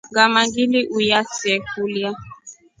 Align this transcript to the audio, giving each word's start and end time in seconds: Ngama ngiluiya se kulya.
Ngama 0.11 0.39
ngiluiya 0.47 1.19
se 1.37 1.53
kulya. 1.69 2.09